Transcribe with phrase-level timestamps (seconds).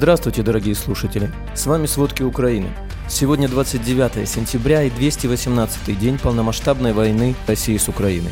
[0.00, 1.30] Здравствуйте, дорогие слушатели!
[1.54, 2.68] С вами «Сводки Украины».
[3.06, 8.30] Сегодня 29 сентября и 218 день полномасштабной войны России с Украиной.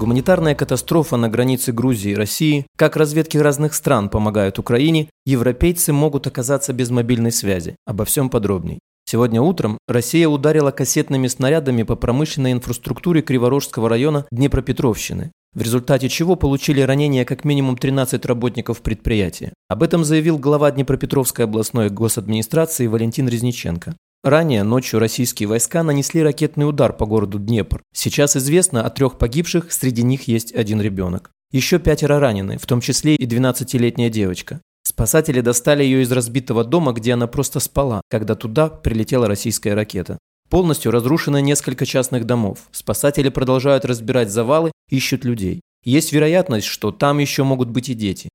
[0.00, 6.26] Гуманитарная катастрофа на границе Грузии и России, как разведки разных стран помогают Украине, европейцы могут
[6.26, 7.76] оказаться без мобильной связи.
[7.86, 8.80] Обо всем подробней.
[9.04, 16.36] Сегодня утром Россия ударила кассетными снарядами по промышленной инфраструктуре Криворожского района Днепропетровщины в результате чего
[16.36, 19.52] получили ранения как минимум 13 работников предприятия.
[19.68, 23.94] Об этом заявил глава Днепропетровской областной госадминистрации Валентин Резниченко.
[24.24, 27.82] Ранее ночью российские войска нанесли ракетный удар по городу Днепр.
[27.92, 31.32] Сейчас известно о трех погибших, среди них есть один ребенок.
[31.50, 34.60] Еще пятеро ранены, в том числе и 12-летняя девочка.
[34.84, 40.18] Спасатели достали ее из разбитого дома, где она просто спала, когда туда прилетела российская ракета.
[40.52, 42.68] Полностью разрушено несколько частных домов.
[42.72, 45.62] Спасатели продолжают разбирать завалы, ищут людей.
[45.82, 48.28] Есть вероятность, что там еще могут быть и дети.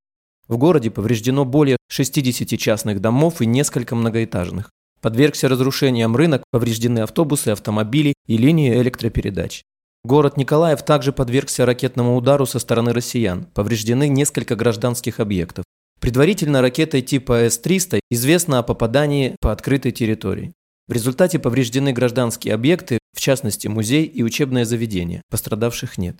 [0.47, 4.71] В городе повреждено более 60 частных домов и несколько многоэтажных.
[4.99, 9.61] Подвергся разрушениям рынок, повреждены автобусы, автомобили и линии электропередач.
[10.03, 13.45] Город Николаев также подвергся ракетному удару со стороны россиян.
[13.53, 15.65] Повреждены несколько гражданских объектов.
[15.99, 20.55] Предварительно ракетой типа С-300 известно о попадании по открытой территории.
[20.87, 25.21] В результате повреждены гражданские объекты, в частности музей и учебное заведение.
[25.29, 26.17] Пострадавших нет.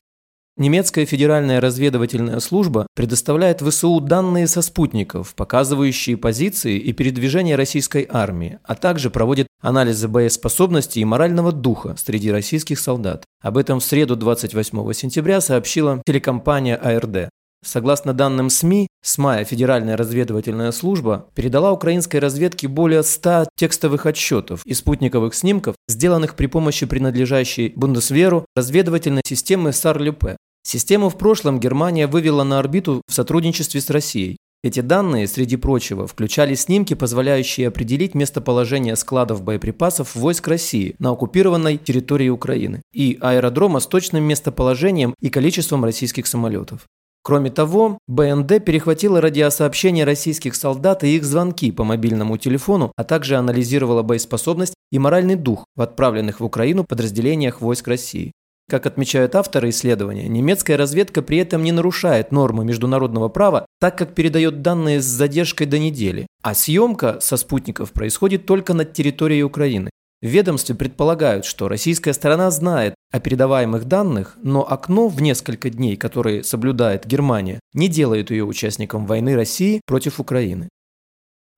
[0.57, 8.57] Немецкая федеральная разведывательная служба предоставляет ВСУ данные со спутников, показывающие позиции и передвижение российской армии,
[8.63, 13.23] а также проводит анализы боеспособности и морального духа среди российских солдат.
[13.39, 17.29] Об этом в среду 28 сентября сообщила телекомпания АРД.
[17.67, 24.61] Согласно данным СМИ, с мая Федеральная разведывательная служба передала украинской разведке более 100 текстовых отчетов
[24.65, 30.37] и спутниковых снимков, сделанных при помощи принадлежащей Бундесверу разведывательной системы САР-ЛЮПЕ.
[30.63, 34.37] Систему в прошлом Германия вывела на орбиту в сотрудничестве с Россией.
[34.63, 41.77] Эти данные, среди прочего, включали снимки, позволяющие определить местоположение складов боеприпасов войск России на оккупированной
[41.77, 46.87] территории Украины и аэродрома с точным местоположением и количеством российских самолетов.
[47.27, 53.35] Кроме того, БНД перехватила радиосообщения российских солдат и их звонки по мобильному телефону, а также
[53.35, 58.31] анализировала боеспособность и моральный дух в отправленных в Украину подразделениях войск России.
[58.69, 64.15] Как отмечают авторы исследования, немецкая разведка при этом не нарушает нормы международного права, так как
[64.15, 69.89] передает данные с задержкой до недели, а съемка со спутников происходит только над территорией Украины.
[70.21, 75.95] В ведомстве предполагают, что российская сторона знает о передаваемых данных, но окно в несколько дней,
[75.97, 80.69] которое соблюдает Германия, не делает ее участником войны России против Украины.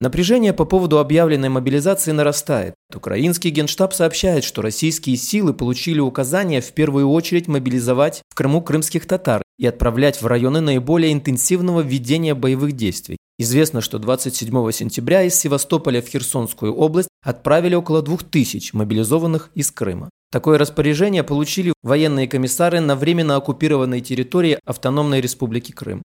[0.02, 2.74] Напряжение по поводу объявленной мобилизации нарастает.
[2.96, 9.06] Украинский генштаб сообщает, что российские силы получили указание в первую очередь мобилизовать в Крыму крымских
[9.06, 13.18] татар и отправлять в районы наиболее интенсивного ведения боевых действий.
[13.38, 20.10] Известно, что 27 сентября из Севастополя в Херсонскую область отправили около 2000 мобилизованных из Крыма.
[20.32, 26.04] Такое распоряжение получили военные комиссары на временно оккупированной территории Автономной Республики Крым.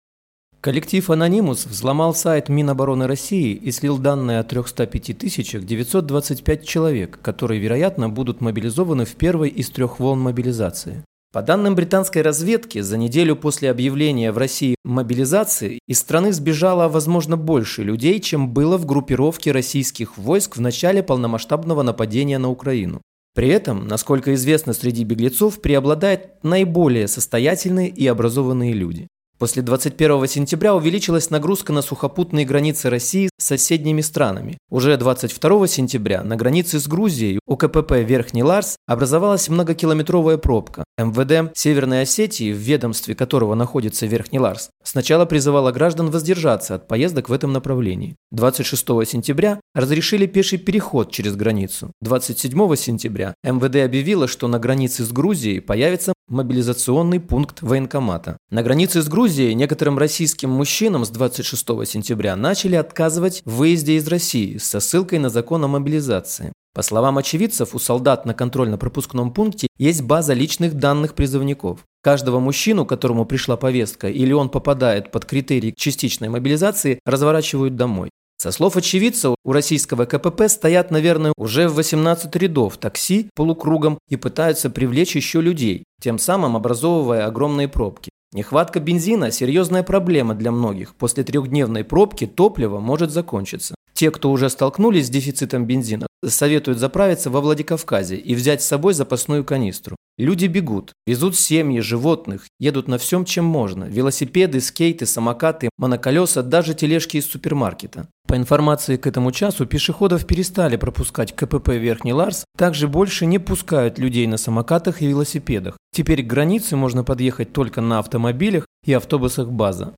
[0.62, 5.18] Коллектив «Анонимус» взломал сайт Минобороны России и слил данные о 305
[5.66, 11.04] 925 человек, которые, вероятно, будут мобилизованы в первой из трех волн мобилизации.
[11.34, 17.36] По данным британской разведки, за неделю после объявления в России мобилизации из страны сбежало, возможно,
[17.36, 23.02] больше людей, чем было в группировке российских войск в начале полномасштабного нападения на Украину.
[23.34, 29.08] При этом, насколько известно, среди беглецов преобладают наиболее состоятельные и образованные люди.
[29.44, 34.56] После 21 сентября увеличилась нагрузка на сухопутные границы России с соседними странами.
[34.70, 40.84] Уже 22 сентября на границе с Грузией у КПП Верхний Ларс образовалась многокилометровая пробка.
[40.96, 47.28] МВД Северной Осетии, в ведомстве которого находится Верхний Ларс, сначала призывала граждан воздержаться от поездок
[47.28, 48.16] в этом направлении.
[48.30, 51.92] 26 сентября разрешили пеший переход через границу.
[52.00, 58.36] 27 сентября МВД объявило, что на границе с Грузией появится мобилизационный пункт военкомата.
[58.50, 64.08] На границе с Грузией некоторым российским мужчинам с 26 сентября начали отказывать в выезде из
[64.08, 66.52] России со ссылкой на закон о мобилизации.
[66.74, 71.80] По словам очевидцев, у солдат на контрольно-пропускном пункте есть база личных данных призывников.
[72.02, 78.10] Каждого мужчину, которому пришла повестка, или он попадает под критерии частичной мобилизации, разворачивают домой.
[78.44, 84.16] Со слов очевидца, у российского КПП стоят, наверное, уже в 18 рядов такси полукругом и
[84.16, 88.10] пытаются привлечь еще людей, тем самым образовывая огромные пробки.
[88.34, 90.94] Нехватка бензина– серьезная проблема для многих.
[90.94, 93.74] После трехдневной пробки топливо может закончиться.
[93.94, 98.92] Те, кто уже столкнулись с дефицитом бензина, советуют заправиться во Владикавказе и взять с собой
[98.92, 99.96] запасную канистру.
[100.16, 103.84] Люди бегут, везут семьи, животных, едут на всем, чем можно.
[103.84, 108.08] Велосипеды, скейты, самокаты, моноколеса, даже тележки из супермаркета.
[108.28, 113.98] По информации к этому часу, пешеходов перестали пропускать КПП Верхний Ларс, также больше не пускают
[113.98, 115.76] людей на самокатах и велосипедах.
[115.92, 119.94] Теперь к границе можно подъехать только на автомобилях и автобусах база.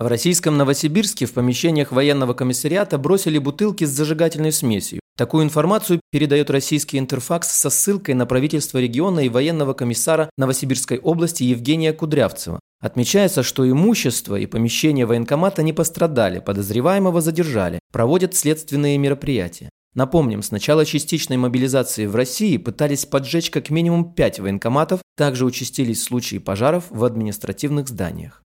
[0.00, 4.98] В российском Новосибирске в помещениях военного комиссариата бросили бутылки с зажигательной смесью.
[5.14, 11.42] Такую информацию передает российский интерфакс со ссылкой на правительство региона и военного комиссара Новосибирской области
[11.42, 12.60] Евгения Кудрявцева.
[12.80, 19.68] Отмечается, что имущество и помещения военкомата не пострадали, подозреваемого задержали, проводят следственные мероприятия.
[19.94, 26.02] Напомним, с начала частичной мобилизации в России пытались поджечь как минимум пять военкоматов, также участились
[26.02, 28.42] случаи пожаров в административных зданиях.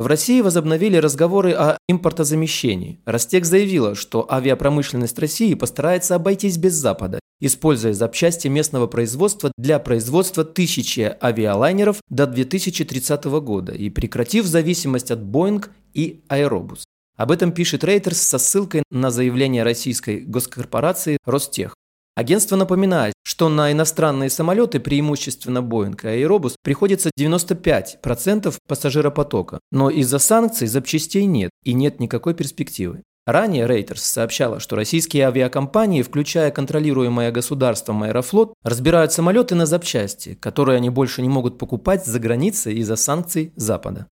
[0.00, 3.00] В России возобновили разговоры о импортозамещении.
[3.04, 10.42] Ростек заявила, что авиапромышленность России постарается обойтись без Запада, используя запчасти местного производства для производства
[10.42, 16.80] тысячи авиалайнеров до 2030 года и прекратив зависимость от Boeing и Aerobus.
[17.18, 21.74] Об этом пишет Reuters со ссылкой на заявление российской госкорпорации Ростех.
[22.16, 30.18] Агентство напоминает, что на иностранные самолеты, преимущественно Boeing и Airbus, приходится 95% пассажиропотока, но из-за
[30.18, 33.02] санкций запчастей нет и нет никакой перспективы.
[33.26, 40.76] Ранее Reuters сообщала, что российские авиакомпании, включая контролируемое государством Аэрофлот, разбирают самолеты на запчасти, которые
[40.78, 44.08] они больше не могут покупать за границей из-за санкций Запада.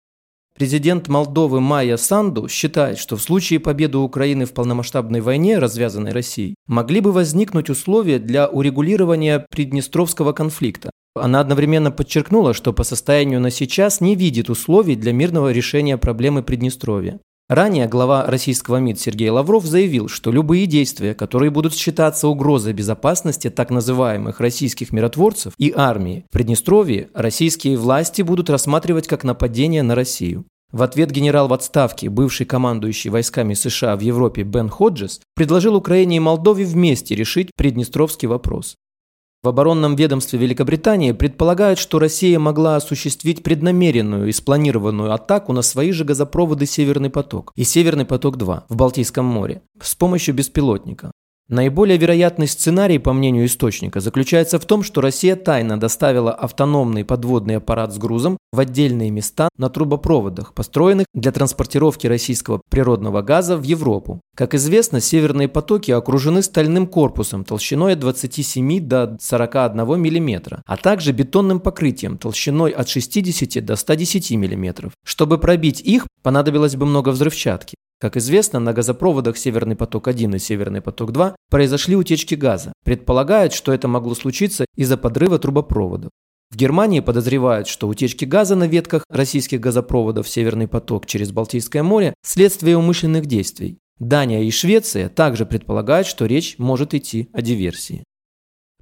[0.55, 6.53] Президент Молдовы Майя Санду считает, что в случае победы Украины в полномасштабной войне, развязанной Россией,
[6.67, 10.91] могли бы возникнуть условия для урегулирования Приднестровского конфликта.
[11.15, 16.43] Она одновременно подчеркнула, что по состоянию на сейчас не видит условий для мирного решения проблемы
[16.43, 17.19] Приднестровья.
[17.49, 23.49] Ранее глава российского МИД Сергей Лавров заявил, что любые действия, которые будут считаться угрозой безопасности
[23.49, 29.93] так называемых российских миротворцев и армии в Приднестровье, российские власти будут рассматривать как нападение на
[29.93, 30.45] Россию.
[30.71, 36.17] В ответ генерал в отставке, бывший командующий войсками США в Европе Бен Ходжес, предложил Украине
[36.17, 38.77] и Молдове вместе решить Приднестровский вопрос.
[39.43, 45.91] В оборонном ведомстве Великобритании предполагают, что Россия могла осуществить преднамеренную и спланированную атаку на свои
[45.91, 51.11] же газопроводы «Северный поток» и «Северный поток-2» в Балтийском море с помощью беспилотника.
[51.53, 57.57] Наиболее вероятный сценарий, по мнению источника, заключается в том, что Россия тайно доставила автономный подводный
[57.57, 63.61] аппарат с грузом в отдельные места на трубопроводах, построенных для транспортировки российского природного газа в
[63.61, 64.19] Европу.
[64.35, 71.11] Как известно, северные потоки окружены стальным корпусом толщиной от 27 до 41 мм, а также
[71.11, 74.91] бетонным покрытием толщиной от 60 до 110 мм.
[75.05, 77.75] Чтобы пробить их, понадобилось бы много взрывчатки.
[78.03, 82.73] Как известно, на газопроводах «Северный поток-1» и «Северный поток-2» произошли утечки газа.
[82.83, 86.09] Предполагают, что это могло случиться из-за подрыва трубопроводов.
[86.51, 92.13] В Германии подозревают, что утечки газа на ветках российских газопроводов «Северный поток» через Балтийское море–
[92.25, 93.77] следствие умышленных действий.
[93.99, 98.03] Дания и Швеция также предполагают, что речь может идти о диверсии.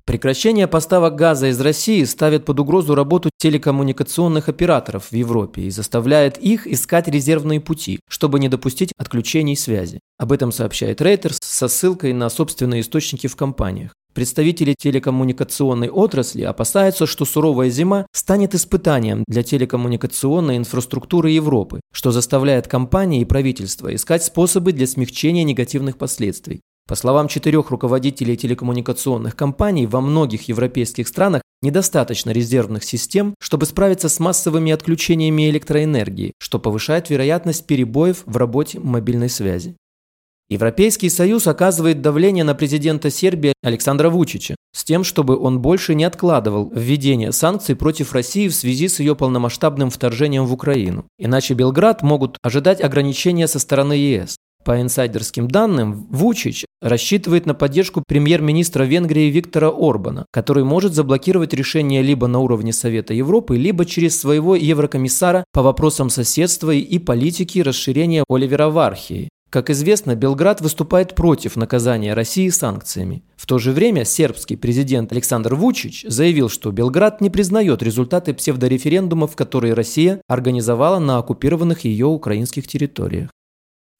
[0.05, 6.37] Прекращение поставок газа из России ставит под угрозу работу телекоммуникационных операторов в Европе и заставляет
[6.39, 9.99] их искать резервные пути, чтобы не допустить отключений связи.
[10.17, 13.93] Об этом сообщает Reuters со ссылкой на собственные источники в компаниях.
[14.13, 22.67] Представители телекоммуникационной отрасли опасаются, что суровая зима станет испытанием для телекоммуникационной инфраструктуры Европы, что заставляет
[22.67, 26.61] компании и правительства искать способы для смягчения негативных последствий.
[26.91, 34.09] По словам четырех руководителей телекоммуникационных компаний, во многих европейских странах недостаточно резервных систем, чтобы справиться
[34.09, 39.77] с массовыми отключениями электроэнергии, что повышает вероятность перебоев в работе мобильной связи.
[40.49, 46.03] Европейский Союз оказывает давление на президента Сербии Александра Вучича с тем, чтобы он больше не
[46.03, 51.05] откладывал введение санкций против России в связи с ее полномасштабным вторжением в Украину.
[51.17, 54.35] Иначе Белград могут ожидать ограничения со стороны ЕС.
[54.63, 62.03] По инсайдерским данным, Вучич рассчитывает на поддержку премьер-министра Венгрии Виктора Орбана, который может заблокировать решение
[62.03, 68.23] либо на уровне Совета Европы, либо через своего еврокомиссара по вопросам соседства и политики расширения
[68.29, 69.29] Оливера Вархии.
[69.49, 73.23] Как известно, Белград выступает против наказания России санкциями.
[73.35, 79.35] В то же время сербский президент Александр Вучич заявил, что Белград не признает результаты псевдореферендумов,
[79.35, 83.29] которые Россия организовала на оккупированных ее украинских территориях.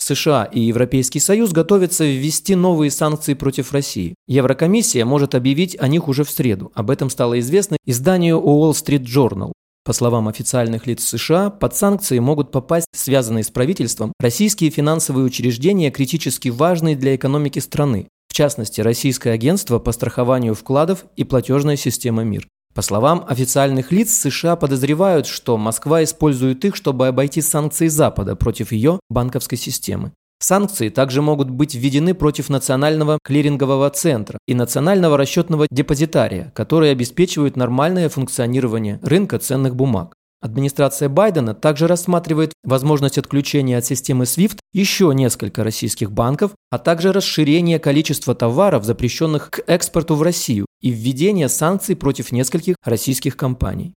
[0.02, 4.16] США и Европейский Союз готовятся ввести новые санкции против России.
[4.28, 6.72] Еврокомиссия может объявить о них уже в среду.
[6.74, 9.52] Об этом стало известно изданию Wall Street Journal.
[9.84, 15.90] По словам официальных лиц США, под санкции могут попасть связанные с правительством российские финансовые учреждения,
[15.90, 22.24] критически важные для экономики страны, в частности, Российское агентство по страхованию вкладов и платежная система
[22.24, 22.48] МИР.
[22.74, 28.72] По словам официальных лиц, США подозревают, что Москва использует их, чтобы обойти санкции Запада против
[28.72, 30.14] ее банковской системы.
[30.40, 37.58] Санкции также могут быть введены против Национального клирингового центра и Национального расчетного депозитария, которые обеспечивают
[37.58, 40.16] нормальное функционирование рынка ценных бумаг.
[40.42, 47.12] Администрация Байдена также рассматривает возможность отключения от системы SWIFT еще несколько российских банков, а также
[47.12, 53.94] расширение количества товаров, запрещенных к экспорту в Россию, и введение санкций против нескольких российских компаний.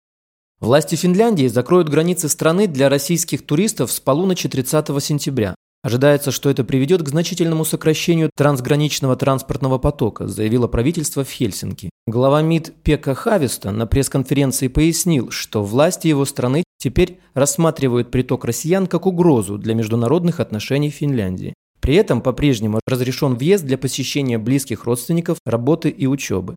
[0.61, 5.55] Власти Финляндии закроют границы страны для российских туристов с полуночи 30 сентября.
[5.83, 11.91] Ожидается, что это приведет к значительному сокращению трансграничного транспортного потока, заявило правительство в Хельсинки.
[12.07, 18.87] Глава МИД Пека Хависта на пресс-конференции пояснил, что власти его страны теперь рассматривают приток россиян
[18.87, 21.53] как угрозу для международных отношений Финляндии.
[21.81, 26.57] При этом по-прежнему разрешен въезд для посещения близких родственников, работы и учебы.